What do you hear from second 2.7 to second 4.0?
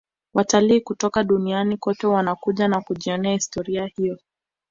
kujionea historia